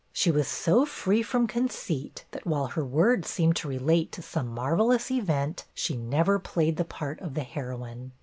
She 0.11 0.31
was 0.31 0.47
so 0.47 0.83
free 0.83 1.21
from 1.21 1.45
conceit 1.45 2.25
that, 2.31 2.47
while 2.47 2.65
her 2.69 2.83
words 2.83 3.29
seemed 3.29 3.55
to 3.57 3.67
relate 3.67 4.11
to 4.13 4.23
some 4.23 4.47
marvellous 4.47 5.11
event, 5.11 5.65
she 5.75 5.95
never 5.95 6.39
played 6.39 6.77
the 6.77 6.83
part 6.85 7.21
of 7.21 7.35
the 7.35 7.43
heroine. 7.43 8.11